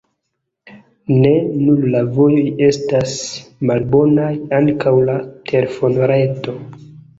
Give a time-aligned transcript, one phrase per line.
[1.25, 1.33] Ne
[1.65, 3.13] nur la vojoj estas
[3.73, 5.21] malbonaj, ankaŭ la
[5.55, 6.61] telefonreto.